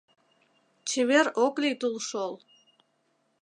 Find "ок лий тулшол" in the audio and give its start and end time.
1.45-2.33